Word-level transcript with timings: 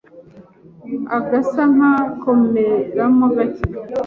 agasa 1.17 1.61
nk’akomeramo 1.73 3.25
gake 3.35 3.63